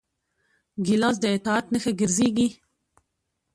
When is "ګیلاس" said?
0.85-1.15